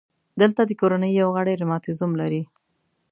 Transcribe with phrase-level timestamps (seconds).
[0.41, 2.41] دلته د کورنۍ یو غړی رماتیزم لري.